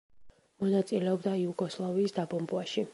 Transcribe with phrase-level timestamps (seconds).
[0.63, 2.89] მონაწილეობდა იუგოსლავიის დაბომბვაში.